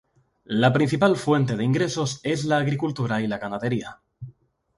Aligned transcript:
La 0.61 0.73
principal 0.73 1.15
fuente 1.15 1.55
de 1.55 1.63
ingresos 1.63 2.21
es 2.23 2.43
la 2.45 2.57
agricultura 2.57 3.21
y 3.21 3.27
la 3.27 3.37
ganadería. 3.37 4.01